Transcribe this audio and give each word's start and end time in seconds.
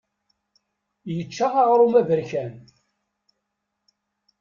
Yečča 1.15 1.47
aɣrum 1.61 1.93
aberkan. 2.01 2.53